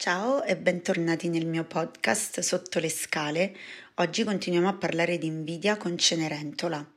Ciao 0.00 0.44
e 0.44 0.56
bentornati 0.56 1.28
nel 1.28 1.44
mio 1.44 1.64
podcast 1.64 2.38
Sotto 2.38 2.78
le 2.78 2.88
scale. 2.88 3.56
Oggi 3.94 4.22
continuiamo 4.22 4.68
a 4.68 4.74
parlare 4.74 5.18
di 5.18 5.26
invidia 5.26 5.76
con 5.76 5.98
Cenerentola. 5.98 6.88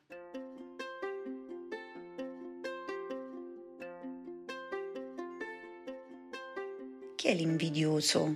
Chi 7.15 7.27
è 7.27 7.33
l'invidioso? 7.33 8.35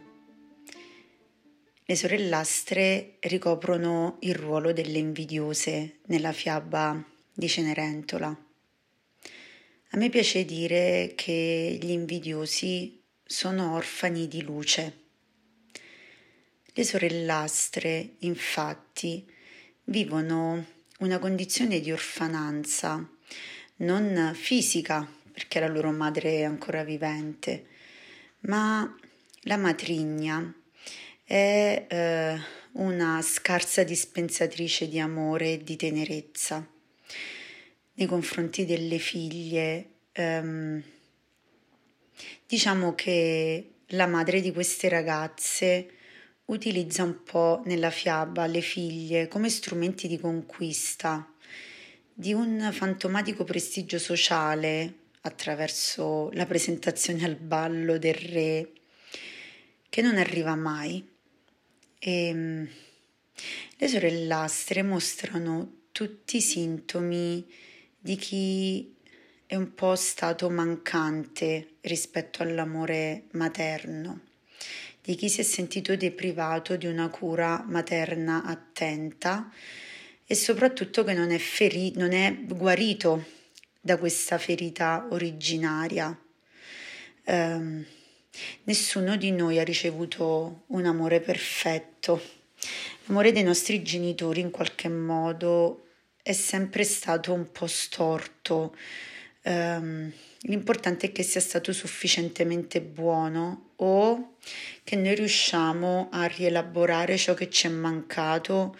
Le 1.86 1.95
sorellastre 1.95 3.18
ricoprono 3.20 4.18
il 4.21 4.34
ruolo 4.34 4.73
delle 4.73 4.97
invidiose 4.97 6.00
nella 6.07 6.32
fiaba 6.32 7.05
di 7.32 7.47
Cenerentola. 7.47 8.29
A 8.29 9.97
me 9.97 10.09
piace 10.09 10.43
dire 10.43 11.13
che 11.16 11.77
gli 11.79 11.91
invidiosi 11.91 13.04
sono 13.26 13.73
orfani 13.73 14.28
di 14.28 14.44
luce. 14.44 15.04
Le 16.66 16.84
sorellastre, 16.84 18.16
infatti, 18.20 19.26
vivono 19.86 20.66
una 20.99 21.20
condizione 21.20 21.80
di 21.80 21.91
orfananza, 21.91 23.09
non 23.77 24.32
fisica, 24.35 25.08
perché 25.32 25.59
la 25.59 25.68
loro 25.68 25.91
madre 25.91 26.38
è 26.38 26.44
ancora 26.44 26.84
vivente, 26.84 27.66
ma 28.41 28.96
la 29.41 29.57
matrigna 29.57 30.54
è 31.23 31.85
eh, 31.90 32.40
una 32.73 33.21
scarsa 33.21 33.84
dispensatrice 33.84 34.88
di 34.88 34.99
amore 34.99 35.54
e 35.54 35.63
di 35.63 35.76
tenerezza 35.76 36.66
nei 37.94 38.07
confronti 38.07 38.66
delle 38.66 38.98
figlie. 38.98 39.90
Ehm, 40.12 40.84
Diciamo 42.48 42.96
che 42.96 43.72
la 43.88 44.08
madre 44.08 44.42
di 44.42 44.52
queste 44.52 44.90
ragazze 44.90 45.90
utilizza 46.46 47.04
un 47.04 47.24
po' 47.24 47.62
nella 47.66 47.90
fiaba 47.90 48.46
le 48.46 48.62
figlie 48.62 49.27
come 49.27 49.49
strumenti 49.49 50.07
di 50.07 50.20
conquista 50.20 51.27
di 52.18 52.34
un 52.34 52.70
fantomatico 52.72 53.44
prestigio 53.44 53.99
sociale 53.99 54.99
attraverso 55.22 56.30
la 56.34 56.46
presentazione 56.46 57.26
al 57.26 57.35
ballo 57.35 57.98
del 57.98 58.13
re 58.13 58.72
che 59.90 60.02
non 60.02 60.18
arriva 60.18 60.55
mai. 60.55 61.05
E 62.00 62.27
ehm, 62.27 62.70
le 63.77 63.88
sorellastre 63.88 64.81
mostrano 64.81 65.88
tutti 65.91 66.38
i 66.38 66.41
sintomi 66.41 67.46
di 68.00 68.16
chi 68.16 68.94
è 69.47 69.56
un 69.56 69.75
po' 69.75 69.96
stato 69.96 70.50
mancante 70.50 71.75
rispetto 71.81 72.41
all'amore 72.41 73.25
materno, 73.31 74.22
di 75.01 75.16
chi 75.16 75.29
si 75.29 75.41
è 75.41 75.44
sentito 75.44 75.96
deprivato 75.96 76.75
di 76.75 76.88
una 76.88 77.09
cura 77.09 77.63
materna 77.68 78.44
attenta 78.44 79.51
e 80.25 80.34
soprattutto 80.34 81.03
che 81.03 81.13
non 81.13 81.29
è, 81.29 81.38
feri- 81.38 81.94
non 81.96 82.12
è 82.12 82.35
guarito 82.41 83.23
da 83.79 83.97
questa 83.97 84.40
ferita 84.40 85.07
originaria. 85.12 86.19
Um, 87.25 87.85
nessuno 88.63 89.16
di 89.16 89.31
noi 89.31 89.59
ha 89.59 89.63
ricevuto 89.63 90.63
un 90.68 90.85
amore 90.85 91.19
perfetto. 91.19 92.19
L'amore 93.06 93.31
dei 93.31 93.44
nostri 93.44 93.84
genitori 93.84 94.40
in 94.41 94.50
qualche 94.50 94.90
modo 94.90 95.85
è 96.23 96.34
sempre 96.34 96.84
stato 96.84 97.31
un 97.31 97.51
po' 97.51 97.68
storto, 97.68 98.75
Um, 99.47 100.12
l'importante 100.41 101.07
è 101.07 101.12
che 101.12 101.22
sia 101.22 101.40
stato 101.40 101.72
sufficientemente 101.72 102.81
buono 102.81 103.74
o 103.75 104.38
che 104.84 104.96
noi 104.96 105.13
riusciamo 105.13 106.09
a 106.12 106.25
rielaborare 106.25 107.16
ciò 107.16 107.35
che 107.35 107.50
ci 107.51 107.68
è 107.68 107.69
mancato 107.69 108.75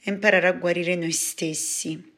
e 0.00 0.10
imparare 0.10 0.48
a 0.48 0.52
guarire 0.52 0.96
noi 0.96 1.12
stessi. 1.12 2.16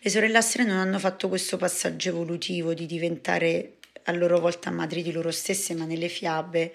Le 0.00 0.10
sorellastre 0.10 0.64
non 0.64 0.78
hanno 0.78 0.98
fatto 0.98 1.28
questo 1.28 1.56
passaggio 1.56 2.08
evolutivo 2.08 2.74
di 2.74 2.86
diventare 2.86 3.74
a 4.04 4.12
loro 4.12 4.40
volta 4.40 4.70
madri 4.70 5.02
di 5.02 5.12
loro 5.12 5.30
stesse, 5.30 5.74
ma 5.74 5.84
nelle 5.84 6.08
fiabe 6.08 6.74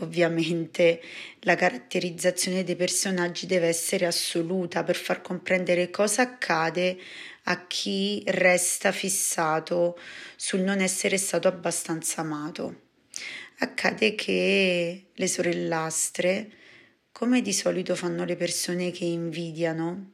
ovviamente 0.00 1.00
la 1.40 1.54
caratterizzazione 1.56 2.62
dei 2.62 2.76
personaggi 2.76 3.46
deve 3.46 3.66
essere 3.66 4.06
assoluta 4.06 4.84
per 4.84 4.94
far 4.94 5.22
comprendere 5.22 5.90
cosa 5.90 6.22
accade 6.22 6.98
a 7.48 7.66
chi 7.66 8.22
resta 8.26 8.92
fissato 8.92 9.98
sul 10.36 10.60
non 10.60 10.80
essere 10.80 11.16
stato 11.16 11.48
abbastanza 11.48 12.20
amato. 12.22 12.84
Accade 13.58 14.14
che 14.14 15.06
le 15.12 15.26
sorellastre, 15.26 16.50
come 17.12 17.40
di 17.42 17.52
solito 17.52 17.94
fanno 17.94 18.24
le 18.24 18.36
persone 18.36 18.90
che 18.90 19.04
invidiano, 19.04 20.12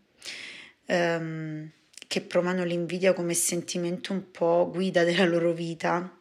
ehm, 0.87 1.71
che 2.07 2.21
provano 2.21 2.65
l'invidia 2.65 3.15
come 3.15 3.35
sentimento 3.35 4.13
un 4.13 4.31
po' 4.31 4.71
guida 4.71 5.03
della 5.03 5.25
loro 5.25 5.53
vita, 5.53 6.19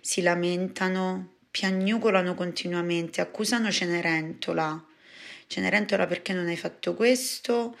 si 0.00 0.22
lamentano, 0.22 1.38
piagnucolano 1.50 2.34
continuamente, 2.34 3.20
accusano 3.20 3.70
Cenerentola. 3.70 4.86
Cenerentola 5.48 6.06
perché 6.06 6.32
non 6.32 6.46
hai 6.46 6.56
fatto 6.56 6.94
questo? 6.94 7.76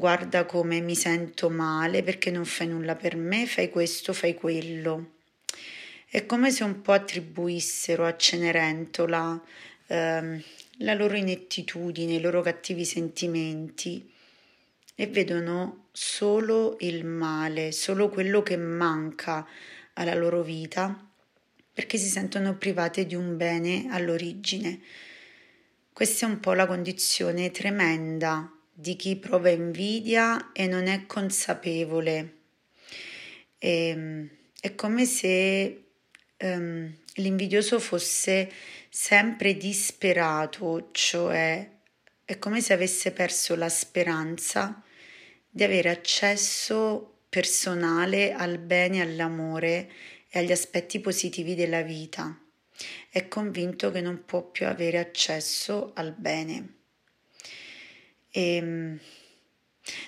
Guarda 0.00 0.46
come 0.46 0.80
mi 0.80 0.94
sento 0.94 1.50
male 1.50 2.02
perché 2.02 2.30
non 2.30 2.46
fai 2.46 2.68
nulla 2.68 2.96
per 2.96 3.16
me, 3.16 3.46
fai 3.46 3.68
questo, 3.68 4.14
fai 4.14 4.32
quello. 4.32 5.16
È 6.08 6.24
come 6.24 6.50
se 6.50 6.64
un 6.64 6.80
po' 6.80 6.92
attribuissero 6.92 8.06
a 8.06 8.16
Cenerentola 8.16 9.38
ehm, 9.88 10.42
la 10.78 10.94
loro 10.94 11.16
inettitudine, 11.16 12.14
i 12.14 12.20
loro 12.20 12.40
cattivi 12.40 12.86
sentimenti 12.86 14.10
e 14.94 15.06
vedono 15.06 15.88
solo 15.92 16.78
il 16.80 17.04
male, 17.04 17.70
solo 17.70 18.08
quello 18.08 18.42
che 18.42 18.56
manca 18.56 19.46
alla 19.92 20.14
loro 20.14 20.42
vita 20.42 21.08
perché 21.72 21.98
si 21.98 22.08
sentono 22.08 22.56
private 22.56 23.04
di 23.04 23.14
un 23.14 23.36
bene 23.36 23.88
all'origine. 23.90 24.80
Questa 25.92 26.26
è 26.26 26.28
un 26.30 26.40
po' 26.40 26.54
la 26.54 26.66
condizione 26.66 27.50
tremenda 27.50 28.50
di 28.80 28.96
chi 28.96 29.16
prova 29.16 29.50
invidia 29.50 30.52
e 30.52 30.66
non 30.66 30.86
è 30.86 31.04
consapevole. 31.04 32.38
E, 33.58 33.88
ehm, 33.88 34.28
è 34.58 34.74
come 34.74 35.04
se 35.04 35.84
um, 36.38 36.94
l'invidioso 37.14 37.78
fosse 37.78 38.50
sempre 38.88 39.56
disperato, 39.56 40.88
cioè 40.92 41.78
è 42.24 42.38
come 42.38 42.60
se 42.60 42.72
avesse 42.72 43.12
perso 43.12 43.54
la 43.54 43.68
speranza 43.68 44.82
di 45.48 45.62
avere 45.62 45.90
accesso 45.90 47.18
personale 47.28 48.32
al 48.32 48.58
bene, 48.58 49.02
all'amore 49.02 49.90
e 50.28 50.38
agli 50.38 50.52
aspetti 50.52 51.00
positivi 51.00 51.54
della 51.54 51.82
vita. 51.82 52.38
È 53.10 53.28
convinto 53.28 53.90
che 53.90 54.00
non 54.00 54.24
può 54.24 54.42
più 54.42 54.66
avere 54.66 54.98
accesso 54.98 55.92
al 55.94 56.14
bene. 56.16 56.79
E 58.30 58.56
ehm, 58.56 58.98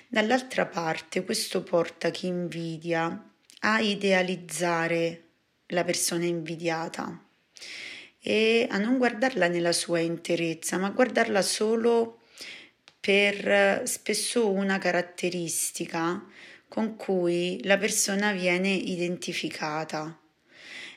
dall'altra 0.07 0.65
parte 0.65 1.23
questo 1.23 1.63
porta 1.63 2.09
chi 2.09 2.27
invidia 2.27 3.31
a 3.59 3.79
idealizzare 3.79 5.23
la 5.67 5.83
persona 5.83 6.25
invidiata 6.25 7.21
e 8.19 8.67
a 8.69 8.77
non 8.77 8.97
guardarla 8.97 9.47
nella 9.47 9.73
sua 9.73 9.99
interezza, 9.99 10.77
ma 10.77 10.89
guardarla 10.89 11.41
solo 11.41 12.19
per 12.99 13.85
spesso 13.85 14.49
una 14.49 14.77
caratteristica 14.77 16.25
con 16.69 16.95
cui 16.95 17.59
la 17.65 17.77
persona 17.77 18.31
viene 18.31 18.69
identificata. 18.69 20.17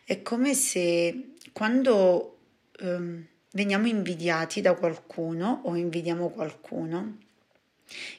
È 0.04 0.22
come 0.22 0.54
se 0.54 1.32
quando 1.52 2.38
um, 2.80 3.26
veniamo 3.56 3.86
invidiati 3.86 4.60
da 4.60 4.74
qualcuno 4.74 5.62
o 5.64 5.76
invidiamo 5.76 6.28
qualcuno, 6.28 7.16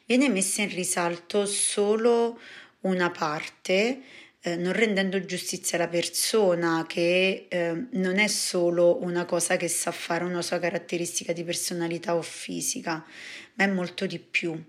viene 0.06 0.30
messa 0.30 0.64
in 0.64 0.70
risalto 0.70 1.46
solo 1.46 2.40
una 2.82 3.12
parte, 3.12 4.02
eh, 4.42 4.56
non 4.56 4.74
rendendo 4.74 5.24
giustizia 5.24 5.78
alla 5.78 5.88
persona 5.88 6.86
che 6.88 7.46
eh, 7.50 7.86
non 7.92 8.18
è 8.18 8.28
solo 8.28 9.04
una 9.04 9.26
cosa 9.26 9.58
che 9.58 9.68
sa 9.68 9.92
fare, 9.92 10.24
una 10.24 10.42
sua 10.42 10.58
caratteristica 10.58 11.34
di 11.34 11.44
personalità 11.44 12.16
o 12.16 12.24
fisica, 12.24 13.06
ma 13.54 13.64
è 13.64 13.68
molto 13.68 14.08
di 14.08 14.18
più. 14.18 14.60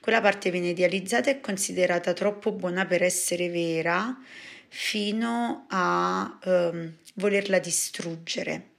Quella 0.00 0.20
parte 0.20 0.50
viene 0.50 0.70
idealizzata 0.70 1.30
e 1.30 1.40
considerata 1.40 2.12
troppo 2.12 2.50
buona 2.50 2.86
per 2.86 3.04
essere 3.04 3.48
vera 3.50 4.18
fino 4.66 5.66
a 5.68 6.38
eh, 6.42 6.92
volerla 7.14 7.60
distruggere 7.60 8.76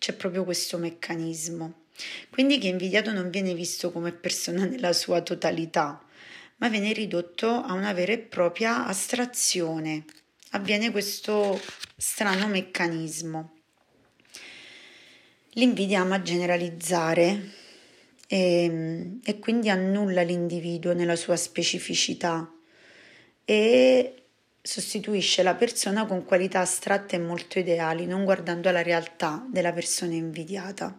c'è 0.00 0.14
proprio 0.14 0.44
questo 0.44 0.78
meccanismo. 0.78 1.82
Quindi 2.30 2.56
chi 2.58 2.68
è 2.68 2.70
invidiato 2.70 3.12
non 3.12 3.28
viene 3.28 3.54
visto 3.54 3.92
come 3.92 4.12
persona 4.12 4.64
nella 4.64 4.94
sua 4.94 5.20
totalità, 5.20 6.02
ma 6.56 6.68
viene 6.70 6.94
ridotto 6.94 7.48
a 7.48 7.74
una 7.74 7.92
vera 7.92 8.12
e 8.12 8.18
propria 8.18 8.86
astrazione. 8.86 10.06
Avviene 10.52 10.90
questo 10.90 11.60
strano 11.96 12.48
meccanismo. 12.48 13.58
L'invidia 15.50 16.00
ama 16.00 16.22
generalizzare 16.22 17.50
e, 18.26 19.18
e 19.22 19.38
quindi 19.38 19.68
annulla 19.68 20.22
l'individuo 20.22 20.94
nella 20.94 21.16
sua 21.16 21.36
specificità 21.36 22.50
e 23.44 24.14
sostituisce 24.62 25.42
la 25.42 25.54
persona 25.54 26.04
con 26.06 26.24
qualità 26.24 26.60
astratte 26.60 27.16
e 27.16 27.18
molto 27.18 27.58
ideali, 27.58 28.06
non 28.06 28.24
guardando 28.24 28.68
alla 28.68 28.82
realtà 28.82 29.46
della 29.50 29.72
persona 29.72 30.14
invidiata. 30.14 30.98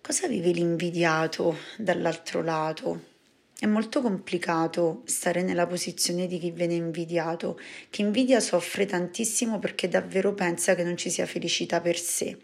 Cosa 0.00 0.26
vive 0.28 0.50
l'invidiato 0.50 1.56
dall'altro 1.78 2.42
lato? 2.42 3.12
È 3.58 3.66
molto 3.66 4.02
complicato 4.02 5.02
stare 5.06 5.42
nella 5.42 5.66
posizione 5.66 6.26
di 6.26 6.38
chi 6.38 6.50
viene 6.50 6.74
invidiato. 6.74 7.58
Chi 7.88 8.02
invidia 8.02 8.40
soffre 8.40 8.84
tantissimo 8.84 9.58
perché 9.58 9.88
davvero 9.88 10.34
pensa 10.34 10.74
che 10.74 10.84
non 10.84 10.96
ci 10.96 11.08
sia 11.08 11.24
felicità 11.24 11.80
per 11.80 11.98
sé. 11.98 12.36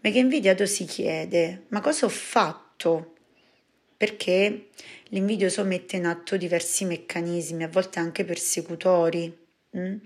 Ma 0.00 0.10
chi 0.10 0.18
è 0.18 0.20
invidiato 0.20 0.66
si 0.66 0.84
chiede: 0.84 1.64
ma 1.68 1.80
cosa 1.80 2.06
ho 2.06 2.10
fatto? 2.10 3.15
Perché 3.96 4.68
l'invidioso 5.08 5.64
mette 5.64 5.96
in 5.96 6.06
atto 6.06 6.36
diversi 6.36 6.84
meccanismi, 6.84 7.64
a 7.64 7.68
volte 7.68 7.98
anche 7.98 8.24
persecutori. 8.24 9.36
Mm? 9.76 9.96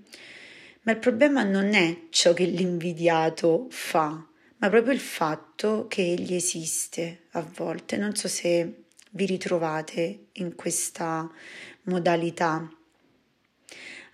Ma 0.83 0.91
il 0.91 0.97
problema 0.97 1.43
non 1.43 1.73
è 1.73 2.07
ciò 2.09 2.33
che 2.33 2.45
l'invidiato 2.45 3.67
fa, 3.69 4.25
ma 4.57 4.69
proprio 4.69 4.93
il 4.93 4.99
fatto 4.99 5.87
che 5.87 6.01
egli 6.01 6.33
esiste 6.33 7.23
a 7.31 7.41
volte. 7.41 7.97
Non 7.97 8.15
so 8.15 8.27
se 8.27 8.83
vi 9.11 9.25
ritrovate 9.25 10.27
in 10.33 10.55
questa 10.55 11.29
modalità. 11.83 12.69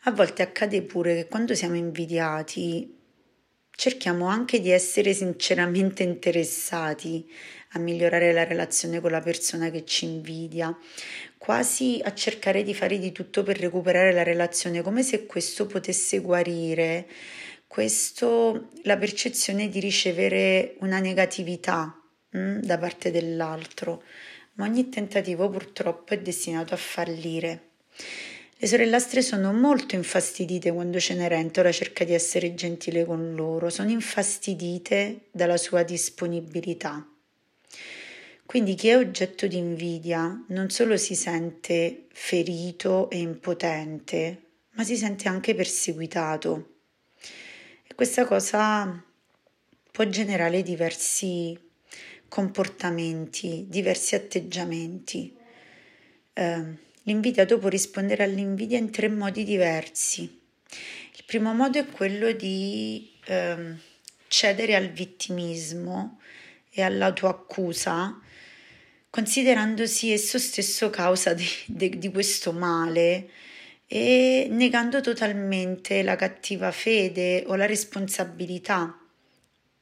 A 0.03 0.12
volte 0.12 0.41
accade 0.41 0.81
pure 0.83 1.15
che 1.15 1.27
quando 1.27 1.53
siamo 1.53 1.75
invidiati 1.75 2.95
cerchiamo 3.71 4.25
anche 4.25 4.59
di 4.59 4.71
essere 4.71 5.13
sinceramente 5.13 6.01
interessati 6.01 7.30
a 7.71 7.79
migliorare 7.79 8.31
la 8.33 8.43
relazione 8.43 9.01
con 9.01 9.11
la 9.11 9.21
persona 9.21 9.69
che 9.69 9.85
ci 9.85 10.05
invidia, 10.05 10.77
quasi 11.37 11.99
a 12.03 12.13
cercare 12.13 12.63
di 12.63 12.73
fare 12.73 12.99
di 12.99 13.11
tutto 13.11 13.43
per 13.43 13.59
recuperare 13.59 14.11
la 14.13 14.23
relazione, 14.23 14.81
come 14.81 15.03
se 15.03 15.25
questo 15.25 15.65
potesse 15.65 16.19
guarire 16.19 17.07
questo 17.67 18.69
la 18.83 18.97
percezione 18.97 19.67
di 19.67 19.79
ricevere 19.79 20.75
una 20.79 20.99
negatività 20.99 22.01
mh, 22.29 22.39
mm, 22.39 22.59
da 22.59 22.77
parte 22.77 23.11
dell'altro 23.11 24.03
ma 24.57 24.65
ogni 24.65 24.89
tentativo 24.89 25.49
purtroppo 25.49 26.13
è 26.13 26.19
destinato 26.19 26.73
a 26.73 26.77
fallire. 26.77 27.69
Le 28.59 28.67
sorellastre 28.67 29.21
sono 29.21 29.53
molto 29.53 29.95
infastidite 29.95 30.71
quando 30.71 30.99
Cenerentola 30.99 31.71
cerca 31.71 32.03
di 32.03 32.13
essere 32.13 32.55
gentile 32.55 33.05
con 33.05 33.35
loro, 33.35 33.69
sono 33.69 33.91
infastidite 33.91 35.27
dalla 35.31 35.57
sua 35.57 35.83
disponibilità. 35.83 37.07
Quindi 38.47 38.75
chi 38.75 38.88
è 38.88 38.95
oggetto 38.95 39.45
di 39.45 39.57
invidia 39.57 40.41
non 40.47 40.69
solo 40.69 40.95
si 40.95 41.15
sente 41.15 42.05
ferito 42.13 43.09
e 43.09 43.17
impotente, 43.17 44.41
ma 44.71 44.85
si 44.85 44.95
sente 44.95 45.27
anche 45.27 45.53
perseguitato. 45.53 46.75
E 47.85 47.94
questa 47.94 48.25
cosa 48.25 49.03
può 49.91 50.05
generare 50.05 50.63
diversi 50.63 51.59
comportamenti, 52.29 53.65
diversi 53.67 54.15
atteggiamenti. 54.15 55.35
Eh, 56.31 56.63
l'invidiato 57.03 57.59
può 57.59 57.67
rispondere 57.67 58.23
all'invidia 58.23 58.77
in 58.77 58.91
tre 58.91 59.09
modi 59.09 59.44
diversi. 59.44 60.21
Il 60.23 61.23
primo 61.25 61.53
modo 61.53 61.79
è 61.79 61.85
quello 61.85 62.31
di 62.31 63.11
eh, 63.25 63.75
cedere 64.29 64.73
al 64.73 64.88
vittimismo 64.88 66.21
e 66.69 66.81
all'autoaccusa, 66.81 68.21
considerandosi 69.09 70.12
esso 70.12 70.38
stesso 70.38 70.89
causa 70.89 71.33
di, 71.33 71.45
di, 71.65 71.98
di 71.98 72.12
questo 72.12 72.51
male 72.51 73.30
e 73.88 74.48
negando 74.50 75.00
totalmente 75.01 76.04
la 76.04 76.15
cattiva 76.15 76.71
fede 76.71 77.44
o 77.48 77.56
la 77.56 77.65
responsabilità 77.65 79.00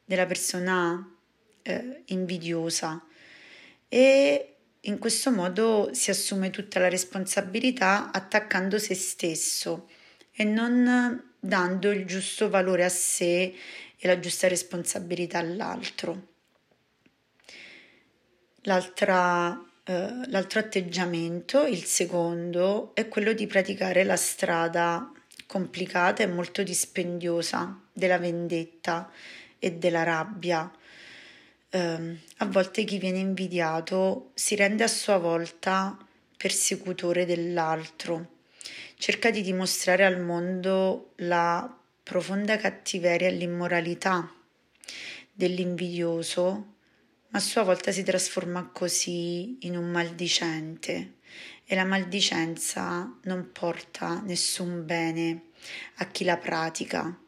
della 0.06 0.26
persona 0.26 1.16
eh, 1.64 2.04
invidiosa 2.06 3.04
e 3.90 4.56
in 4.82 5.00
questo 5.00 5.32
modo 5.32 5.90
si 5.94 6.12
assume 6.12 6.52
tutta 6.52 6.80
la 6.80 6.90
responsabilità 6.90 8.12
attaccando 8.12 8.78
se 8.78 8.94
stesso 8.94 9.90
e 10.32 10.44
non 10.44 11.34
dando 11.40 11.90
il 11.90 12.06
giusto 12.06 12.50
valore 12.50 12.84
a 12.84 12.90
sé 12.90 13.56
e 13.98 14.08
la 14.08 14.20
giusta 14.20 14.48
responsabilità 14.48 15.40
all'altro. 15.40 16.34
L'altra, 18.68 19.64
eh, 19.84 20.10
l'altro 20.28 20.60
atteggiamento, 20.60 21.66
il 21.66 21.84
secondo, 21.84 22.96
è 22.96 23.08
quello 23.08 23.34
di 23.34 23.46
praticare 23.46 24.04
la 24.04 24.16
strada 24.16 25.12
complicata 25.46 26.24
e 26.24 26.28
molto 26.28 26.64
dispendiosa 26.64 27.80
della 27.94 28.18
vendetta 28.18 29.12
e 29.60 29.74
della 29.74 30.02
rabbia. 30.02 30.72
Eh, 31.70 32.18
a 32.38 32.46
volte 32.46 32.84
chi 32.86 32.98
viene 32.98 33.20
invidiato 33.20 34.32
si 34.34 34.56
rende 34.56 34.84
a 34.84 34.88
sua 34.88 35.18
volta 35.18 35.96
persecutore 36.36 37.26
dell'altro, 37.26 38.38
cerca 38.98 39.30
di 39.30 39.42
dimostrare 39.42 40.06
al 40.06 40.20
mondo 40.20 41.12
la 41.18 41.72
profonda 42.02 42.58
cattiveria 42.58 43.28
e 43.28 43.32
l'immoralità 43.32 44.32
dell'invidioso, 45.32 46.75
a 47.36 47.40
sua 47.40 47.64
volta 47.64 47.92
si 47.92 48.02
trasforma 48.02 48.70
così 48.72 49.58
in 49.62 49.76
un 49.76 49.92
maldicente 49.92 51.16
e 51.66 51.76
la 51.76 51.84
maldicenza 51.84 53.20
non 53.24 53.52
porta 53.52 54.22
nessun 54.22 54.86
bene 54.86 55.50
a 55.96 56.06
chi 56.08 56.24
la 56.24 56.38
pratica 56.38 57.20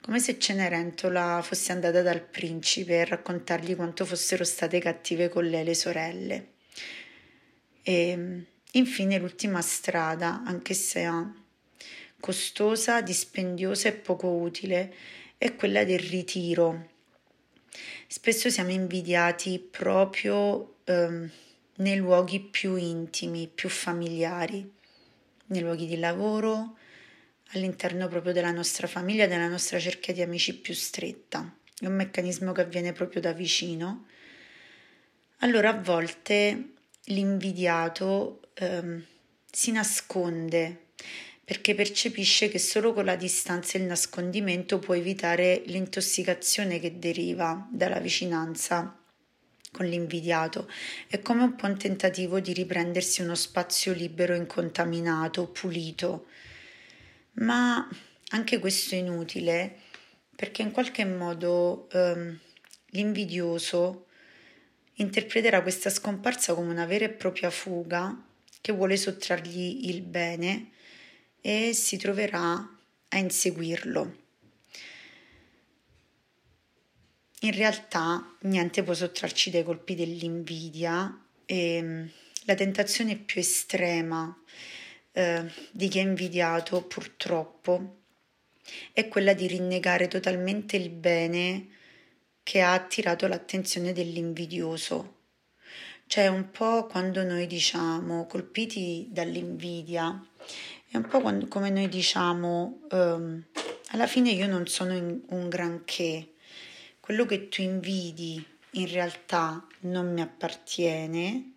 come 0.00 0.20
se 0.20 0.38
Cenerentola 0.38 1.42
fosse 1.42 1.72
andata 1.72 2.00
dal 2.00 2.22
principe 2.22 3.00
a 3.00 3.04
raccontargli 3.04 3.76
quanto 3.76 4.04
fossero 4.04 4.44
state 4.44 4.78
cattive 4.78 5.28
con 5.28 5.44
lei 5.44 5.62
le 5.62 5.74
sorelle. 5.74 6.48
E 7.82 8.46
infine 8.72 9.18
l'ultima 9.18 9.60
strada, 9.60 10.42
anche 10.44 10.72
se 10.72 11.06
costosa, 12.18 13.02
dispendiosa 13.02 13.88
e 13.88 13.92
poco 13.92 14.28
utile, 14.28 14.94
è 15.36 15.54
quella 15.54 15.84
del 15.84 16.00
ritiro. 16.00 16.89
Spesso 18.12 18.50
siamo 18.50 18.72
invidiati 18.72 19.60
proprio 19.60 20.78
eh, 20.82 21.30
nei 21.76 21.96
luoghi 21.96 22.40
più 22.40 22.74
intimi, 22.74 23.46
più 23.46 23.68
familiari, 23.68 24.68
nei 25.46 25.60
luoghi 25.60 25.86
di 25.86 25.96
lavoro, 25.96 26.76
all'interno 27.52 28.08
proprio 28.08 28.32
della 28.32 28.50
nostra 28.50 28.88
famiglia, 28.88 29.28
della 29.28 29.46
nostra 29.46 29.78
cerchia 29.78 30.12
di 30.12 30.22
amici 30.22 30.56
più 30.56 30.74
stretta. 30.74 31.54
È 31.78 31.86
un 31.86 31.94
meccanismo 31.94 32.50
che 32.50 32.62
avviene 32.62 32.90
proprio 32.90 33.20
da 33.20 33.32
vicino. 33.32 34.06
Allora 35.38 35.68
a 35.68 35.80
volte 35.80 36.72
l'invidiato 37.04 38.40
ehm, 38.54 39.04
si 39.52 39.70
nasconde 39.70 40.86
perché 41.50 41.74
percepisce 41.74 42.48
che 42.48 42.60
solo 42.60 42.92
con 42.92 43.04
la 43.04 43.16
distanza 43.16 43.76
e 43.76 43.80
il 43.80 43.88
nascondimento 43.88 44.78
può 44.78 44.94
evitare 44.94 45.64
l'intossicazione 45.66 46.78
che 46.78 47.00
deriva 47.00 47.66
dalla 47.72 47.98
vicinanza 47.98 48.96
con 49.72 49.84
l'invidiato. 49.84 50.70
È 51.08 51.20
come 51.20 51.42
un 51.42 51.56
po' 51.56 51.66
un 51.66 51.76
tentativo 51.76 52.38
di 52.38 52.52
riprendersi 52.52 53.22
uno 53.22 53.34
spazio 53.34 53.92
libero, 53.92 54.36
incontaminato, 54.36 55.48
pulito 55.48 56.26
ma 57.40 57.84
anche 58.28 58.60
questo 58.60 58.94
è 58.94 58.98
inutile 58.98 59.76
perché 60.36 60.62
in 60.62 60.70
qualche 60.70 61.04
modo 61.04 61.88
ehm, 61.90 62.38
l'invidioso 62.90 64.06
interpreterà 64.94 65.62
questa 65.62 65.90
scomparsa 65.90 66.54
come 66.54 66.70
una 66.70 66.86
vera 66.86 67.06
e 67.06 67.10
propria 67.10 67.50
fuga 67.50 68.16
che 68.60 68.70
vuole 68.70 68.96
sottrargli 68.96 69.88
il 69.88 70.02
bene 70.02 70.78
e 71.40 71.72
si 71.72 71.96
troverà 71.96 72.78
a 73.08 73.18
inseguirlo. 73.18 74.16
In 77.40 77.52
realtà 77.52 78.36
niente 78.42 78.82
può 78.82 78.92
sottrarci 78.92 79.50
dai 79.50 79.64
colpi 79.64 79.94
dell'invidia 79.94 81.24
e 81.46 81.74
ehm, 81.74 82.10
la 82.44 82.54
tentazione 82.54 83.16
più 83.16 83.40
estrema 83.40 84.36
eh, 85.12 85.50
di 85.70 85.88
chi 85.88 85.98
è 85.98 86.02
invidiato 86.02 86.82
purtroppo 86.82 87.96
è 88.92 89.08
quella 89.08 89.32
di 89.32 89.46
rinnegare 89.46 90.06
totalmente 90.08 90.76
il 90.76 90.90
bene 90.90 91.68
che 92.42 92.60
ha 92.60 92.72
attirato 92.72 93.26
l'attenzione 93.26 93.92
dell'invidioso. 93.92 95.18
Cioè 96.06 96.26
un 96.26 96.50
po' 96.50 96.86
quando 96.86 97.22
noi 97.22 97.46
diciamo 97.46 98.26
colpiti 98.26 99.08
dall'invidia, 99.10 100.26
è 100.90 100.96
un 100.96 101.06
po' 101.06 101.20
quando, 101.20 101.46
come 101.46 101.70
noi 101.70 101.88
diciamo 101.88 102.80
ehm, 102.90 103.44
alla 103.90 104.08
fine 104.08 104.30
io 104.30 104.48
non 104.48 104.66
sono 104.66 104.94
un 104.94 105.48
granché, 105.48 106.32
quello 106.98 107.26
che 107.26 107.48
tu 107.48 107.62
invidi 107.62 108.44
in 108.72 108.90
realtà 108.90 109.64
non 109.80 110.12
mi 110.12 110.20
appartiene, 110.20 111.52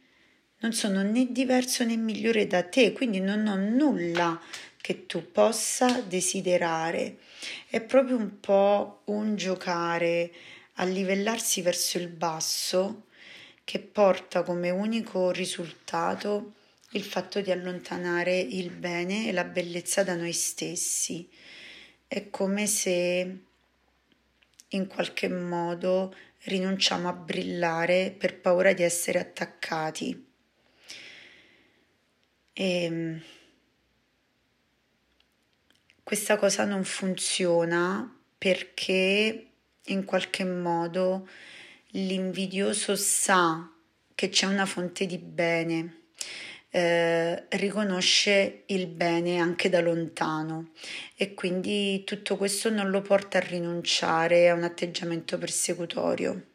non 0.60 0.74
sono 0.74 1.02
né 1.02 1.32
diverso 1.32 1.84
né 1.84 1.96
migliore 1.96 2.46
da 2.46 2.62
te, 2.62 2.94
quindi 2.94 3.20
non 3.20 3.48
ho 3.48 3.56
nulla 3.56 4.40
che 4.80 5.08
tu 5.08 5.32
possa 5.32 6.02
desiderare. 6.02 7.18
È 7.68 7.82
proprio 7.82 8.18
un 8.18 8.40
po' 8.40 9.02
un 9.06 9.36
giocare 9.36 10.32
a 10.74 10.84
livellarsi 10.84 11.64
verso 11.64 11.98
il 11.98 12.08
basso 12.08 13.06
che 13.64 13.80
porta 13.80 14.44
come 14.44 14.70
unico 14.70 15.32
risultato 15.32 16.54
il 16.94 17.04
fatto 17.04 17.42
di 17.42 17.52
allontanare 17.52 18.38
il 18.38 18.70
bene 18.70 19.28
e 19.28 19.32
la 19.32 19.44
bellezza 19.44 20.04
da 20.04 20.16
noi 20.16 20.34
stessi. 20.34 21.28
È 22.08 22.30
come 22.30 22.68
se 22.68 23.38
in 24.70 24.88
qualche 24.88 25.28
modo 25.28 26.14
rinunciamo 26.44 27.08
a 27.08 27.14
brillare 27.14 28.14
per 28.16 28.40
paura 28.40 28.74
di 28.74 28.84
essere 28.84 29.20
attaccati. 29.20 30.26
E 32.54 32.84
ehm, 32.84 33.22
questa 36.04 36.38
cosa 36.38 36.66
non 36.66 36.84
funziona 36.84 38.20
perché 38.38 39.48
in 39.86 40.06
qualche 40.06 40.44
modo 40.44 41.28
l'invidioso 41.92 42.96
sa 42.96 43.72
che 44.14 44.30
c'è 44.30 44.46
una 44.46 44.66
fonte 44.66 45.06
di 45.06 45.18
bene, 45.18 46.03
eh, 46.76 47.44
riconosce 47.50 48.64
il 48.66 48.88
bene 48.88 49.38
anche 49.38 49.70
da 49.70 49.80
lontano 49.80 50.72
e 51.16 51.36
quindi 51.36 52.04
tutto 52.04 52.36
questo 52.36 52.72
non 52.72 52.90
lo 52.90 53.04
porta 53.04 53.38
a 53.38 53.42
rinunciare 53.42 54.50
a 54.50 54.56
un 54.56 54.64
atteggiamento 54.64 55.38
persecutorio. 55.38 56.46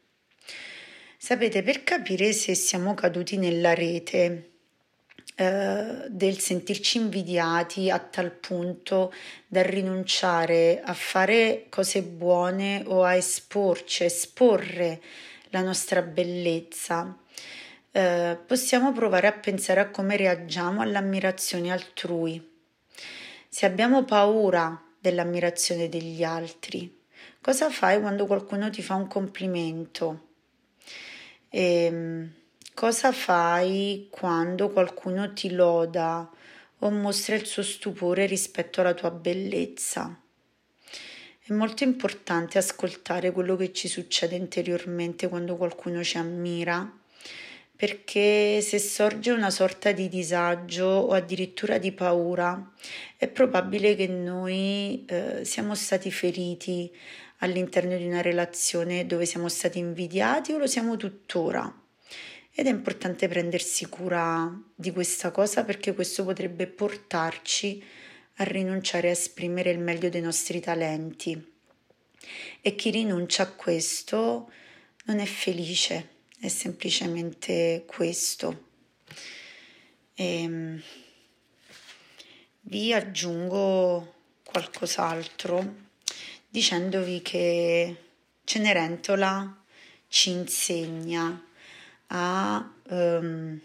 Sapete, 1.17 1.63
per 1.63 1.85
capire 1.85 2.33
se 2.33 2.57
siamo 2.57 2.95
caduti 2.95 3.37
nella 3.37 3.75
rete 3.75 4.51
eh, 5.37 6.07
del 6.09 6.39
sentirci 6.41 6.99
invidiati 6.99 7.89
a 7.89 8.01
tal 8.01 8.33
punto 8.33 9.15
da 9.47 9.63
rinunciare 9.63 10.81
a 10.83 10.95
fare 10.95 11.67
cose 11.69 12.03
buone 12.03 12.83
o 12.87 13.05
a 13.05 13.15
esporci, 13.15 14.03
a 14.03 14.07
esporre 14.07 15.01
la 15.51 15.63
nostra 15.63 16.03
bellezza, 16.03 17.17
eh, 17.93 18.39
possiamo 18.47 18.93
provare 18.93 19.27
a 19.27 19.33
pensare 19.33 19.81
a 19.81 19.91
come 19.91 20.17
reagiamo 20.17 20.81
all'ammirazione 20.81 21.71
altrui. 21.71 22.57
Se 23.49 23.67
abbiamo 23.67 24.05
paura 24.05 24.81
dell'ammirazione 24.99 25.89
degli 25.89 26.23
altri, 26.23 27.03
cosa 27.41 27.71
fai 27.71 28.01
quando 28.01 28.27
qualcuno 28.27 28.71
ti 28.71 28.83
fa 28.83 28.95
un 28.95 29.07
complimento? 29.07 30.27
E, 31.49 31.85
ehm, 31.85 32.33
Cosa 32.79 33.11
fai 33.11 34.07
quando 34.09 34.69
qualcuno 34.69 35.33
ti 35.33 35.51
loda 35.51 36.31
o 36.79 36.91
mostra 36.91 37.35
il 37.35 37.45
suo 37.45 37.65
stupore 37.65 38.25
rispetto 38.27 38.81
alla 38.81 38.95
tua 38.95 39.11
bellezza? 39.11 40.17
È 41.41 41.53
molto 41.53 41.83
importante 41.83 42.57
ascoltare 42.57 43.33
quello 43.33 43.57
che 43.57 43.73
ci 43.73 43.89
succede 43.89 44.37
interiormente 44.37 45.27
quando 45.27 45.57
qualcuno 45.57 46.05
ci 46.05 46.19
ammira, 46.19 46.89
perché 47.79 48.61
se 48.61 48.81
sorge 48.81 49.31
una 49.31 49.51
sorta 49.51 49.93
di 49.93 50.09
disagio 50.09 50.85
o 50.85 51.13
addirittura 51.13 51.79
di 51.79 51.93
paura, 51.93 52.73
è 53.17 53.29
probabile 53.29 53.95
che 53.95 54.09
noi 54.09 55.05
eh, 55.07 55.45
siamo 55.45 55.77
stati 55.77 56.11
feriti 56.11 56.93
all'interno 57.39 57.97
di 57.97 58.05
una 58.05 58.21
relazione 58.21 59.07
dove 59.07 59.27
siamo 59.27 59.49
stati 59.49 59.79
invidiati 59.79 60.51
o 60.51 60.59
lo 60.59 60.67
siamo 60.67 60.97
tuttora 60.97 61.73
ed 62.53 62.67
è 62.67 62.71
importante 62.71 63.29
prendersi 63.29 63.87
cura 63.87 64.53
di 64.75 64.91
questa 64.91 65.31
cosa 65.31 65.63
perché 65.63 65.95
questo 65.95 66.25
potrebbe 66.25 66.67
portarci 66.67 67.81
a 68.39 68.43
rinunciare 68.43 69.07
a 69.07 69.13
esprimere 69.13 69.71
il 69.71 69.79
meglio 69.79 70.09
dei 70.09 70.21
nostri 70.21 70.59
talenti. 70.59 71.53
E 72.61 72.75
chi 72.75 72.91
rinuncia 72.91 73.45
a 73.45 73.53
questo 73.53 74.51
non 75.05 75.21
è 75.21 75.25
felice, 75.27 76.17
è 76.41 76.49
semplicemente 76.49 77.85
questo. 77.87 78.67
E 80.15 80.43
ehm, 80.43 80.83
vi 82.63 82.93
aggiungo 82.93 84.15
qualcos'altro 84.45 85.87
dicendovi 86.49 87.23
che 87.23 87.97
Cenerentola 88.45 89.63
ci 90.09 90.31
insegna 90.31 91.45
a 92.09 92.75
um, 92.89 93.61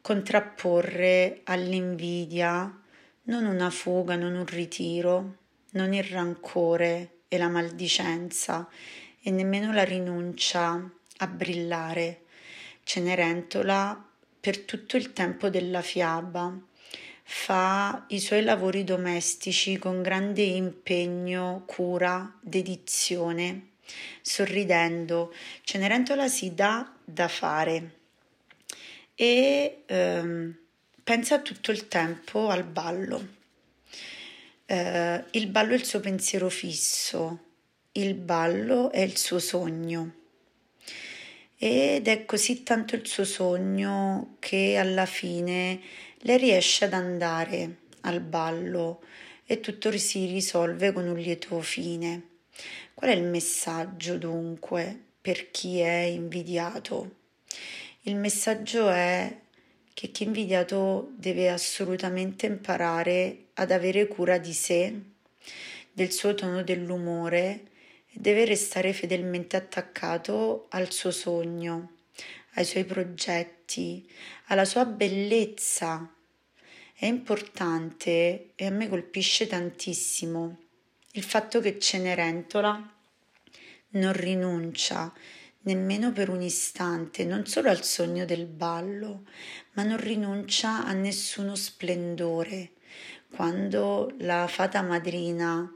contrapporre 0.00 1.40
all'invidia 1.44 2.80
non 3.24 3.44
una 3.44 3.70
fuga, 3.70 4.16
non 4.16 4.34
un 4.34 4.46
ritiro, 4.46 5.36
non 5.72 5.92
il 5.94 6.04
rancore 6.04 7.22
e 7.28 7.38
la 7.38 7.48
maldicenza 7.48 8.68
e 9.20 9.30
nemmeno 9.30 9.72
la 9.72 9.84
rinuncia 9.84 10.90
a 11.22 11.26
brillare. 11.26 12.22
Cenerentola 12.84 14.08
per 14.40 14.60
tutto 14.60 14.96
il 14.96 15.12
tempo 15.12 15.48
della 15.48 15.82
fiaba 15.82 16.56
fa 17.24 18.04
i 18.08 18.20
suoi 18.20 18.42
lavori 18.42 18.84
domestici 18.84 19.78
con 19.78 20.02
grande 20.02 20.42
impegno, 20.42 21.62
cura, 21.66 22.38
dedizione 22.40 23.68
sorridendo. 24.20 25.32
Cenerentola 25.62 26.28
si 26.28 26.54
dà 26.54 26.92
da 27.04 27.28
fare 27.28 27.98
e 29.14 29.82
ehm, 29.86 30.56
pensa 31.02 31.40
tutto 31.40 31.70
il 31.70 31.88
tempo 31.88 32.48
al 32.48 32.64
ballo. 32.64 33.40
Eh, 34.66 35.24
il 35.30 35.46
ballo 35.48 35.72
è 35.72 35.76
il 35.76 35.84
suo 35.84 36.00
pensiero 36.00 36.48
fisso, 36.48 37.44
il 37.92 38.14
ballo 38.14 38.90
è 38.90 39.00
il 39.00 39.16
suo 39.16 39.38
sogno. 39.38 40.20
Ed 41.64 42.08
è 42.08 42.24
così 42.24 42.64
tanto 42.64 42.96
il 42.96 43.06
suo 43.06 43.24
sogno 43.24 44.34
che 44.40 44.74
alla 44.74 45.06
fine 45.06 45.80
lei 46.22 46.36
riesce 46.36 46.86
ad 46.86 46.92
andare 46.92 47.76
al 48.00 48.20
ballo 48.20 49.00
e 49.46 49.60
tutto 49.60 49.96
si 49.96 50.26
risolve 50.26 50.90
con 50.90 51.06
un 51.06 51.16
lieto 51.16 51.60
fine. 51.60 52.30
Qual 52.94 53.10
è 53.10 53.14
il 53.14 53.22
messaggio 53.22 54.18
dunque 54.18 55.00
per 55.20 55.52
chi 55.52 55.78
è 55.78 56.00
invidiato? 56.00 57.18
Il 58.00 58.16
messaggio 58.16 58.88
è 58.88 59.32
che 59.94 60.10
chi 60.10 60.24
è 60.24 60.26
invidiato 60.26 61.12
deve 61.14 61.48
assolutamente 61.48 62.46
imparare 62.46 63.50
ad 63.54 63.70
avere 63.70 64.08
cura 64.08 64.38
di 64.38 64.52
sé, 64.52 65.00
del 65.92 66.10
suo 66.10 66.34
tono 66.34 66.64
dell'umore 66.64 67.70
e 68.12 68.20
deve 68.20 68.44
restare 68.44 68.92
fedelmente 68.92 69.56
attaccato 69.56 70.66
al 70.70 70.92
suo 70.92 71.10
sogno, 71.10 71.96
ai 72.54 72.64
suoi 72.64 72.84
progetti, 72.84 74.08
alla 74.46 74.64
sua 74.64 74.84
bellezza. 74.84 76.14
È 76.94 77.06
importante 77.06 78.52
e 78.54 78.66
a 78.66 78.70
me 78.70 78.88
colpisce 78.88 79.46
tantissimo 79.46 80.58
il 81.14 81.24
fatto 81.24 81.60
che 81.60 81.78
Cenerentola 81.78 82.90
non 83.90 84.12
rinuncia 84.14 85.12
nemmeno 85.64 86.10
per 86.10 86.30
un 86.30 86.40
istante, 86.40 87.26
non 87.26 87.44
solo 87.46 87.68
al 87.68 87.84
sogno 87.84 88.24
del 88.24 88.46
ballo, 88.46 89.24
ma 89.72 89.82
non 89.82 89.98
rinuncia 89.98 90.86
a 90.86 90.92
nessuno 90.92 91.54
splendore. 91.54 92.70
Quando 93.30 94.14
la 94.20 94.46
fata 94.48 94.80
madrina 94.80 95.70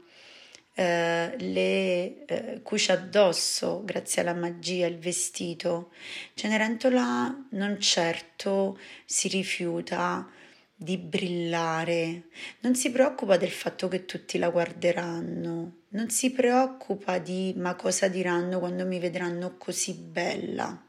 eh, 0.79 1.33
le 1.39 2.25
eh, 2.27 2.59
cuce 2.61 2.91
addosso, 2.91 3.81
grazie 3.83 4.21
alla 4.21 4.35
magia, 4.35 4.85
il 4.85 4.99
vestito, 4.99 5.89
Cenerentola 6.35 7.47
non 7.49 7.79
certo 7.79 8.77
si 9.03 9.27
rifiuta 9.27 10.29
di 10.75 10.99
brillare, 10.99 12.25
non 12.59 12.75
si 12.75 12.91
preoccupa 12.91 13.37
del 13.37 13.49
fatto 13.49 13.87
che 13.87 14.05
tutti 14.05 14.37
la 14.37 14.51
guarderanno, 14.51 15.77
non 15.89 16.09
si 16.11 16.29
preoccupa 16.29 17.17
di 17.17 17.55
ma 17.57 17.73
cosa 17.73 18.07
diranno 18.07 18.59
quando 18.59 18.85
mi 18.85 18.99
vedranno 18.99 19.57
così 19.57 19.93
bella. 19.93 20.79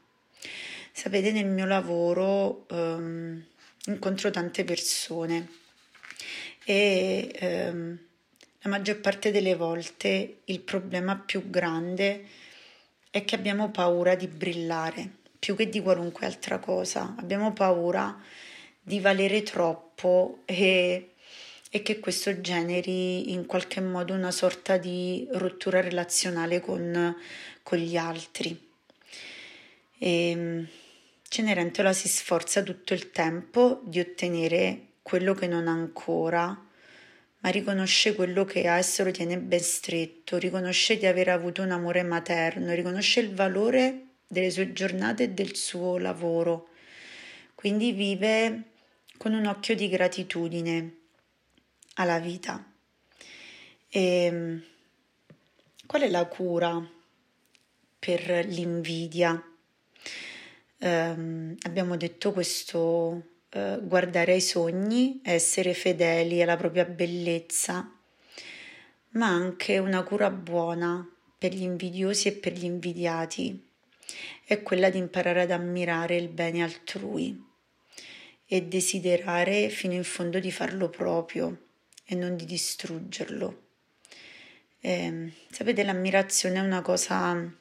Sapete, 0.91 1.31
nel 1.31 1.47
mio 1.47 1.65
lavoro 1.65 2.67
um, 2.69 3.43
incontro 3.85 4.29
tante 4.29 4.63
persone 4.63 5.49
e 6.63 7.71
um, 7.73 7.99
la 8.61 8.69
maggior 8.69 8.99
parte 8.99 9.31
delle 9.31 9.55
volte 9.55 10.39
il 10.45 10.59
problema 10.59 11.17
più 11.17 11.49
grande 11.49 12.25
è 13.09 13.25
che 13.25 13.35
abbiamo 13.35 13.69
paura 13.71 14.15
di 14.15 14.27
brillare 14.27 15.17
più 15.39 15.55
che 15.55 15.69
di 15.69 15.81
qualunque 15.81 16.25
altra 16.25 16.59
cosa. 16.59 17.15
Abbiamo 17.17 17.53
paura 17.53 18.19
di 18.81 18.99
valere 18.99 19.43
troppo 19.43 20.39
e 20.45 21.09
e 21.71 21.83
che 21.83 21.99
questo 21.99 22.41
generi 22.41 23.31
in 23.31 23.45
qualche 23.45 23.79
modo 23.79 24.13
una 24.13 24.31
sorta 24.31 24.77
di 24.77 25.27
rottura 25.33 25.81
relazionale 25.81 26.59
con, 26.59 27.15
con 27.61 27.77
gli 27.77 27.95
altri. 27.95 28.67
E 29.99 30.29
ehm, 30.31 30.67
Cenerentola 31.27 31.93
si 31.93 32.07
sforza 32.07 32.63
tutto 32.63 32.95
il 32.95 33.11
tempo 33.11 33.81
di 33.83 33.99
ottenere 33.99 34.87
quello 35.03 35.35
che 35.35 35.45
non 35.45 35.67
ha 35.67 35.71
ancora, 35.71 36.59
ma 37.41 37.49
riconosce 37.49 38.15
quello 38.15 38.43
che 38.43 38.67
ha 38.67 38.77
e 38.77 38.83
se 38.83 39.03
lo 39.03 39.11
tiene 39.11 39.37
ben 39.37 39.61
stretto, 39.61 40.37
riconosce 40.37 40.97
di 40.97 41.05
aver 41.05 41.29
avuto 41.29 41.61
un 41.61 41.71
amore 41.71 42.03
materno, 42.03 42.73
riconosce 42.73 43.21
il 43.21 43.33
valore 43.33 44.07
delle 44.27 44.51
sue 44.51 44.73
giornate 44.73 45.23
e 45.23 45.29
del 45.29 45.55
suo 45.55 45.97
lavoro. 45.97 46.69
Quindi 47.55 47.91
vive 47.93 48.63
con 49.17 49.33
un 49.33 49.45
occhio 49.45 49.75
di 49.75 49.89
gratitudine 49.89 50.97
alla 51.95 52.19
vita. 52.19 52.63
E 53.89 54.23
ehm, 54.25 54.63
qual 55.85 56.01
è 56.03 56.09
la 56.09 56.25
cura 56.25 56.87
per 57.97 58.45
l'invidia? 58.45 59.43
Um, 60.81 61.57
abbiamo 61.63 61.97
detto 61.97 62.31
questo 62.31 63.38
uh, 63.53 63.85
guardare 63.85 64.33
ai 64.33 64.41
sogni, 64.41 65.21
essere 65.23 65.73
fedeli 65.73 66.41
alla 66.41 66.57
propria 66.57 66.85
bellezza, 66.85 67.91
ma 69.11 69.27
anche 69.27 69.77
una 69.77 70.03
cura 70.03 70.29
buona 70.29 71.07
per 71.37 71.53
gli 71.53 71.63
invidiosi 71.63 72.27
e 72.27 72.33
per 72.33 72.53
gli 72.53 72.65
invidiati 72.65 73.67
è 74.45 74.61
quella 74.63 74.89
di 74.89 74.97
imparare 74.97 75.41
ad 75.41 75.51
ammirare 75.51 76.15
il 76.15 76.27
bene 76.27 76.63
altrui 76.63 77.45
e 78.45 78.63
desiderare 78.63 79.69
fino 79.69 79.93
in 79.93 80.03
fondo 80.03 80.39
di 80.39 80.51
farlo 80.51 80.89
proprio 80.89 81.65
e 82.03 82.15
non 82.15 82.35
di 82.35 82.45
distruggerlo. 82.45 83.67
Eh, 84.81 85.31
sapete, 85.51 85.83
l'ammirazione 85.83 86.57
è 86.57 86.61
una 86.61 86.81
cosa 86.81 87.53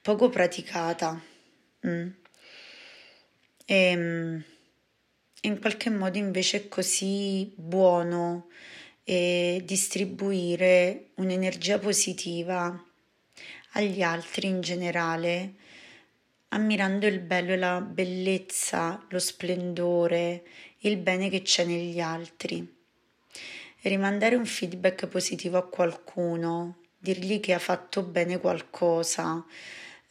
poco 0.00 0.30
praticata 0.30 1.20
mm. 1.86 2.08
e 3.66 3.96
mm, 3.96 4.40
in 5.42 5.60
qualche 5.60 5.90
modo 5.90 6.18
invece 6.18 6.56
è 6.58 6.68
così 6.68 7.52
buono 7.56 8.48
e 9.04 9.62
distribuire 9.64 11.10
un'energia 11.16 11.78
positiva 11.78 12.82
agli 13.72 14.02
altri 14.02 14.48
in 14.48 14.60
generale 14.60 15.54
ammirando 16.52 17.06
il 17.06 17.20
bello 17.20 17.52
e 17.52 17.56
la 17.56 17.80
bellezza, 17.80 19.04
lo 19.08 19.18
splendore, 19.18 20.44
il 20.80 20.98
bene 20.98 21.28
che 21.28 21.42
c'è 21.42 21.64
negli 21.64 22.00
altri. 22.00 22.80
rimandare 23.82 24.36
un 24.36 24.46
feedback 24.46 25.08
positivo 25.08 25.56
a 25.58 25.66
qualcuno, 25.66 26.76
dirgli 26.98 27.40
che 27.40 27.52
ha 27.52 27.58
fatto 27.58 28.02
bene 28.02 28.38
qualcosa, 28.38 29.44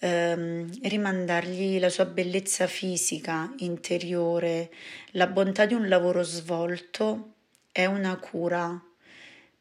ehm, 0.01 0.69
rimandargli 0.81 1.79
la 1.79 1.89
sua 1.89 2.05
bellezza 2.05 2.67
fisica, 2.67 3.53
interiore, 3.59 4.71
la 5.11 5.27
bontà 5.27 5.65
di 5.65 5.73
un 5.73 5.87
lavoro 5.87 6.23
svolto 6.23 7.33
è 7.71 7.85
una 7.85 8.17
cura 8.17 8.83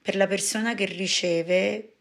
per 0.02 0.16
la 0.16 0.26
persona 0.26 0.74
che 0.74 0.86
riceve 0.86 1.92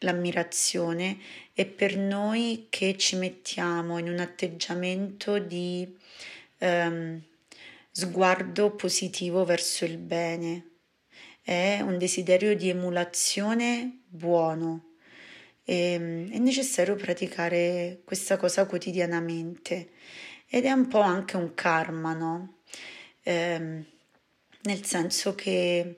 l'ammirazione 0.00 1.18
e 1.54 1.64
per 1.64 1.96
noi 1.96 2.66
che 2.68 2.96
ci 2.98 3.16
mettiamo 3.16 3.96
in 3.96 4.10
un 4.10 4.18
atteggiamento 4.18 5.38
di 5.38 5.96
ehm, 6.58 7.22
sguardo 7.90 8.72
positivo 8.72 9.46
verso 9.46 9.86
il 9.86 9.96
bene. 9.96 10.64
È 11.40 11.80
un 11.80 11.96
desiderio 11.96 12.54
di 12.54 12.68
emulazione 12.68 14.00
buono. 14.06 14.85
E, 15.66 15.92
ehm, 15.92 16.32
è 16.32 16.38
necessario 16.38 16.94
praticare 16.94 18.00
questa 18.04 18.38
cosa 18.38 18.64
quotidianamente 18.64 19.90
ed 20.48 20.64
è 20.64 20.72
un 20.72 20.88
po' 20.88 21.00
anche 21.00 21.36
un 21.36 21.52
karma, 21.54 22.14
no? 22.14 22.60
Eh, 23.22 23.84
nel 24.62 24.84
senso 24.84 25.34
che 25.34 25.96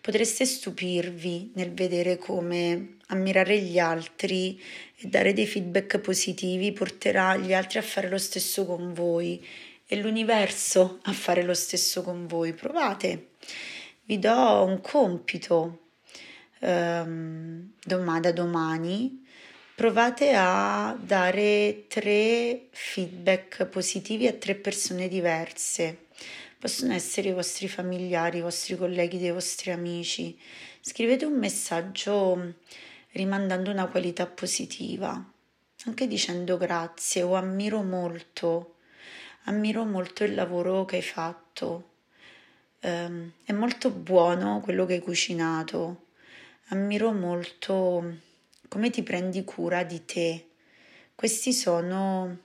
Potreste 0.00 0.44
stupirvi 0.44 1.52
nel 1.54 1.72
vedere 1.72 2.16
come 2.16 2.96
ammirare 3.08 3.58
gli 3.58 3.78
altri 3.78 4.60
e 4.96 5.08
dare 5.08 5.32
dei 5.32 5.46
feedback 5.46 5.98
positivi 5.98 6.72
porterà 6.72 7.36
gli 7.36 7.52
altri 7.52 7.78
a 7.78 7.82
fare 7.82 8.08
lo 8.08 8.18
stesso 8.18 8.64
con 8.66 8.92
voi 8.92 9.44
e 9.86 9.96
l'universo 9.96 11.00
a 11.02 11.12
fare 11.12 11.42
lo 11.42 11.54
stesso 11.54 12.02
con 12.02 12.26
voi. 12.26 12.52
Provate. 12.52 13.30
Vi 14.04 14.18
do 14.18 14.64
un 14.64 14.80
compito 14.80 15.83
um, 16.64 17.70
da 17.82 18.32
domani. 18.32 19.22
Provate 19.74 20.32
a 20.34 20.96
dare 21.00 21.86
tre 21.88 22.68
feedback 22.70 23.66
positivi 23.66 24.26
a 24.26 24.32
tre 24.32 24.54
persone 24.54 25.08
diverse 25.08 26.04
possono 26.64 26.94
essere 26.94 27.28
i 27.28 27.32
vostri 27.34 27.68
familiari, 27.68 28.38
i 28.38 28.40
vostri 28.40 28.74
colleghi, 28.74 29.18
dei 29.18 29.32
vostri 29.32 29.70
amici. 29.70 30.34
Scrivete 30.80 31.26
un 31.26 31.38
messaggio 31.38 32.54
rimandando 33.10 33.70
una 33.70 33.86
qualità 33.86 34.26
positiva, 34.26 35.22
anche 35.84 36.06
dicendo 36.06 36.56
grazie 36.56 37.20
o 37.20 37.34
ammiro 37.34 37.82
molto, 37.82 38.76
ammiro 39.42 39.84
molto 39.84 40.24
il 40.24 40.34
lavoro 40.34 40.86
che 40.86 40.96
hai 40.96 41.02
fatto. 41.02 41.90
Um, 42.80 43.32
è 43.44 43.52
molto 43.52 43.90
buono 43.90 44.60
quello 44.60 44.86
che 44.86 44.94
hai 44.94 45.00
cucinato. 45.00 46.03
Ammiro 46.68 47.12
molto 47.12 48.20
come 48.68 48.88
ti 48.88 49.02
prendi 49.02 49.44
cura 49.44 49.84
di 49.84 50.04
te. 50.06 50.46
Questi 51.14 51.52
sono 51.52 52.38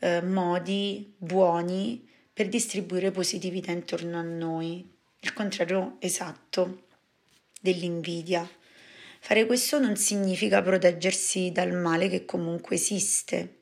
uh, 0.00 0.26
modi 0.26 1.14
buoni 1.16 2.08
per 2.32 2.48
distribuire 2.48 3.12
positività 3.12 3.70
intorno 3.70 4.18
a 4.18 4.22
noi, 4.22 4.84
il 5.20 5.32
contrario 5.32 5.96
esatto 6.00 6.86
dell'invidia. 7.60 8.48
Fare 9.20 9.46
questo 9.46 9.78
non 9.78 9.94
significa 9.94 10.60
proteggersi 10.60 11.52
dal 11.52 11.72
male 11.72 12.08
che 12.08 12.24
comunque 12.24 12.74
esiste. 12.74 13.60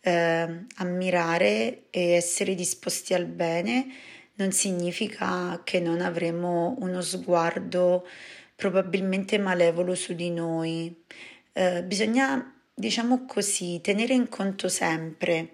Eh, 0.00 0.64
ammirare 0.76 1.84
e 1.90 2.10
essere 2.12 2.54
disposti 2.54 3.14
al 3.14 3.24
bene 3.24 3.86
non 4.34 4.52
significa 4.52 5.60
che 5.64 5.80
non 5.80 6.00
avremo 6.00 6.76
uno 6.78 7.00
sguardo 7.00 8.06
probabilmente 8.58 9.38
malevolo 9.38 9.94
su 9.94 10.14
di 10.14 10.30
noi. 10.30 10.92
Eh, 11.52 11.84
bisogna, 11.84 12.60
diciamo 12.74 13.24
così, 13.24 13.78
tenere 13.80 14.14
in 14.14 14.28
conto 14.28 14.68
sempre 14.68 15.50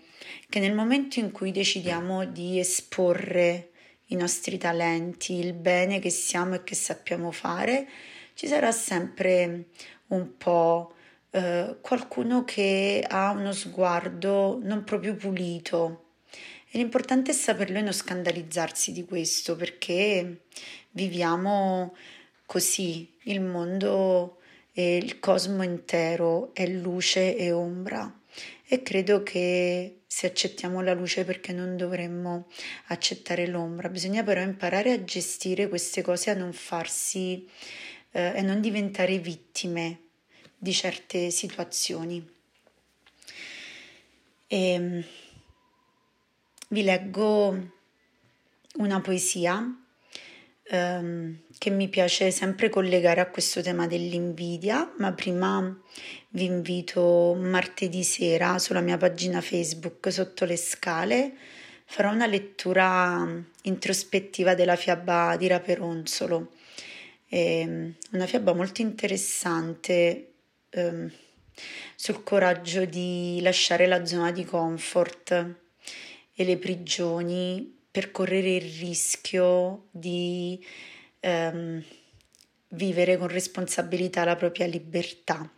che 0.48 0.58
nel 0.58 0.72
momento 0.72 1.18
in 1.18 1.30
cui 1.30 1.52
decidiamo 1.52 2.24
di 2.24 2.58
esporre 2.58 3.72
i 4.06 4.16
nostri 4.16 4.56
talenti, 4.56 5.34
il 5.34 5.52
bene 5.52 5.98
che 5.98 6.08
siamo 6.08 6.54
e 6.54 6.64
che 6.64 6.74
sappiamo 6.74 7.30
fare, 7.30 7.86
ci 8.32 8.46
sarà 8.46 8.72
sempre 8.72 9.66
un 10.08 10.38
po' 10.38 10.94
eh, 11.28 11.76
qualcuno 11.82 12.44
che 12.44 13.04
ha 13.06 13.32
uno 13.32 13.52
sguardo 13.52 14.58
non 14.62 14.82
proprio 14.82 15.14
pulito. 15.14 16.12
E 16.70 16.78
l'importante 16.78 17.32
è 17.32 17.34
saperlo 17.34 17.76
e 17.76 17.82
non 17.82 17.92
scandalizzarsi 17.92 18.92
di 18.92 19.04
questo 19.04 19.56
perché 19.56 20.44
viviamo 20.92 21.94
così, 22.46 23.16
il 23.24 23.40
mondo 23.40 24.38
e 24.72 24.96
il 24.96 25.20
cosmo 25.20 25.62
intero 25.62 26.52
è 26.52 26.66
luce 26.66 27.36
e 27.36 27.52
ombra. 27.52 28.12
E 28.66 28.82
credo 28.82 29.22
che 29.22 30.00
se 30.06 30.26
accettiamo 30.26 30.80
la 30.80 30.94
luce 30.94 31.24
perché 31.24 31.52
non 31.52 31.76
dovremmo 31.76 32.48
accettare 32.86 33.46
l'ombra, 33.46 33.88
bisogna 33.88 34.22
però 34.22 34.40
imparare 34.40 34.92
a 34.92 35.04
gestire 35.04 35.68
queste 35.68 36.02
cose, 36.02 36.30
a 36.30 36.34
non 36.34 36.52
farsi 36.52 37.48
eh, 38.10 38.32
e 38.34 38.42
non 38.42 38.60
diventare 38.60 39.18
vittime 39.18 40.00
di 40.56 40.72
certe 40.72 41.30
situazioni. 41.30 42.26
E, 44.46 44.70
ehm, 44.70 45.04
vi 46.68 46.82
leggo 46.82 47.72
una 48.76 49.00
poesia 49.00 49.83
ehm, 50.64 51.42
che 51.58 51.70
mi 51.70 51.88
piace 51.88 52.30
sempre 52.30 52.68
collegare 52.68 53.20
a 53.20 53.30
questo 53.30 53.62
tema 53.62 53.86
dell'invidia, 53.86 54.92
ma 54.98 55.12
prima 55.12 55.76
vi 56.30 56.44
invito 56.44 57.34
martedì 57.38 58.02
sera 58.02 58.58
sulla 58.58 58.80
mia 58.80 58.96
pagina 58.96 59.40
Facebook 59.40 60.12
sotto 60.12 60.44
le 60.44 60.56
scale 60.56 61.32
farò 61.86 62.10
una 62.12 62.26
lettura 62.26 63.26
introspettiva 63.62 64.54
della 64.54 64.76
fiaba 64.76 65.36
di 65.36 65.46
Raperonzolo, 65.46 66.52
ehm, 67.28 67.94
una 68.12 68.26
fiaba 68.26 68.52
molto 68.52 68.80
interessante 68.82 70.32
ehm, 70.70 71.10
sul 71.94 72.22
coraggio 72.24 72.84
di 72.84 73.38
lasciare 73.42 73.86
la 73.86 74.04
zona 74.04 74.32
di 74.32 74.44
comfort 74.44 75.30
e 76.34 76.44
le 76.44 76.58
prigioni 76.58 77.82
per 77.94 78.10
correre 78.10 78.56
il 78.56 78.76
rischio 78.80 79.84
di 79.92 80.60
ehm, 81.20 81.80
vivere 82.70 83.16
con 83.16 83.28
responsabilità 83.28 84.24
la 84.24 84.34
propria 84.34 84.66
libertà. 84.66 85.48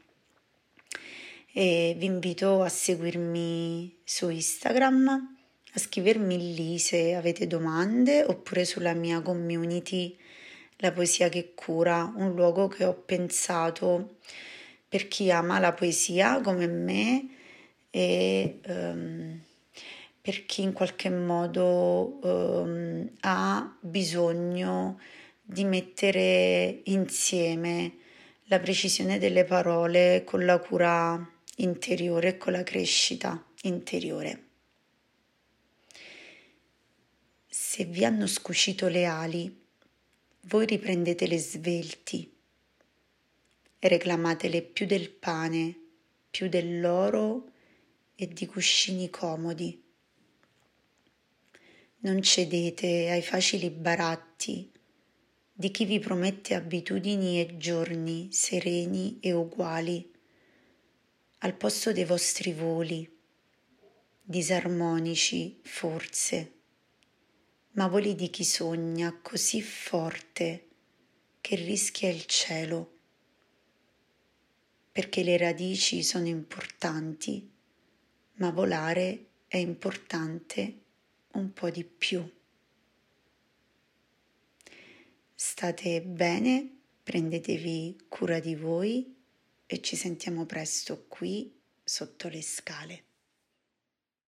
E 1.51 1.95
vi 1.97 2.05
invito 2.05 2.61
a 2.61 2.69
seguirmi 2.69 4.01
su 4.05 4.29
Instagram, 4.29 5.37
a 5.73 5.79
scrivermi 5.79 6.55
lì 6.55 6.79
se 6.79 7.15
avete 7.15 7.47
domande 7.47 8.23
oppure 8.23 8.67
sulla 8.67 8.93
mia 8.93 9.23
community 9.23 10.15
La 10.81 10.93
poesia 10.93 11.31
che 11.31 11.55
cura, 11.55 12.13
un 12.17 12.35
luogo 12.35 12.69
che 12.69 12.85
ho 12.85 12.93
pensato 12.93 14.17
per 14.87 15.09
chi 15.09 15.31
ama 15.31 15.59
la 15.59 15.73
poesia 15.73 16.43
come 16.43 16.67
me 16.67 17.29
e 17.89 18.61
um, 18.67 19.41
per 20.27 20.45
chi 20.45 20.63
in 20.63 20.73
qualche 20.73 21.09
modo 21.09 22.19
um, 22.21 23.09
ha 23.21 23.77
bisogno 23.79 24.99
di 25.41 25.63
mettere 25.63 26.81
insieme 26.87 27.99
la 28.47 28.59
precisione 28.59 29.21
delle 29.21 29.45
parole 29.45 30.25
con 30.25 30.45
la 30.45 30.59
cura 30.59 31.33
interiore 31.59 32.31
e 32.31 32.37
con 32.39 32.55
la 32.55 32.65
crescita 32.65 33.41
interiore. 33.63 34.43
Se 37.47 37.85
vi 37.85 38.05
hanno 38.05 38.27
scucito 38.27 38.89
le 38.89 39.05
ali, 39.05 39.65
voi 40.49 40.67
riprendetele 40.67 41.39
svelti 41.39 42.37
e 43.79 43.89
reclamatele 43.89 44.63
più 44.63 44.87
del 44.87 45.09
pane, 45.09 45.79
più 46.29 46.49
dell'oro 46.49 47.49
e 48.17 48.27
di 48.27 48.47
cuscini 48.47 49.09
comodi. 49.09 49.85
Non 51.99 52.23
cedete 52.23 53.09
ai 53.11 53.23
facili 53.23 53.71
baratti 53.71 54.71
di 55.51 55.71
chi 55.71 55.87
vi 55.87 55.99
promette 55.99 56.55
abitudini 56.55 57.41
e 57.41 57.57
giorni 57.57 58.31
sereni 58.31 59.19
e 59.21 59.33
uguali. 59.33 60.13
Al 61.39 61.55
posto 61.55 61.93
dei 61.93 62.05
vostri 62.05 62.53
voli, 62.53 63.11
disarmonici 64.21 65.59
forse, 65.63 66.53
ma 67.73 67.89
voli 67.89 68.15
di 68.15 68.29
chi 68.29 68.45
sogna 68.45 69.19
così 69.23 69.63
forte 69.63 70.69
che 71.41 71.57
rischia 71.57 72.11
il 72.11 72.27
cielo, 72.27 72.99
perché 74.93 75.23
le 75.23 75.39
radici 75.39 76.03
sono 76.03 76.27
importanti, 76.27 77.51
ma 78.35 78.51
volare 78.51 79.29
è 79.49 79.57
importante 79.57 80.85
un 81.37 81.53
po' 81.53 81.71
di 81.71 81.85
più. 81.85 82.29
State 85.35 86.03
bene, 86.03 86.79
prendetevi 87.03 88.07
cura 88.09 88.41
di 88.41 88.55
voi 88.55 89.15
e 89.67 89.81
ci 89.81 89.97
sentiamo 89.97 90.47
presto 90.47 91.07
qui 91.09 91.55
sotto 91.85 92.29
le 92.29 92.43
scale. 92.43 93.06